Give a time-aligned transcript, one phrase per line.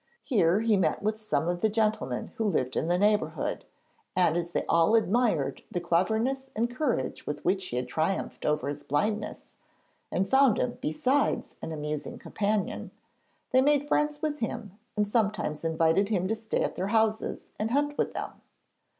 [0.23, 3.65] Here he met with some of the gentlemen who lived in the neighbourhood,
[4.15, 8.67] and as they all admired the cleverness and courage with which he had triumphed over
[8.67, 9.51] his blindness,
[10.11, 12.89] and found him besides an amusing companion,
[13.51, 17.69] they made friends with him and sometimes invited him to stay in their houses and
[17.69, 18.31] hunt with them.